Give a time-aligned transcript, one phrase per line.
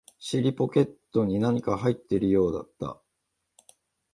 [0.17, 2.99] 尻ポケットに何か入っているようだった